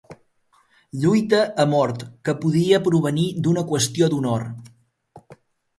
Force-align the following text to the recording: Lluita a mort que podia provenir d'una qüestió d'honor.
Lluita 1.03 1.41
a 1.65 1.67
mort 1.75 2.07
que 2.25 2.37
podia 2.47 2.81
provenir 2.89 3.27
d'una 3.45 3.67
qüestió 3.75 4.13
d'honor. 4.15 4.49